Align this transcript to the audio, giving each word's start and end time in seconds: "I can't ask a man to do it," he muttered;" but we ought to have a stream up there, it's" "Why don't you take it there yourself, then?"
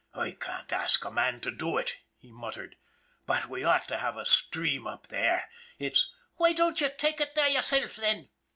"I 0.15 0.31
can't 0.31 0.73
ask 0.73 1.05
a 1.05 1.11
man 1.11 1.41
to 1.41 1.51
do 1.51 1.77
it," 1.77 1.97
he 2.17 2.31
muttered;" 2.31 2.75
but 3.27 3.45
we 3.47 3.63
ought 3.63 3.87
to 3.89 3.99
have 3.99 4.17
a 4.17 4.25
stream 4.25 4.87
up 4.87 5.09
there, 5.09 5.47
it's" 5.77 6.09
"Why 6.37 6.53
don't 6.53 6.81
you 6.81 6.89
take 6.89 7.21
it 7.21 7.35
there 7.35 7.49
yourself, 7.49 7.97
then?" 7.97 8.29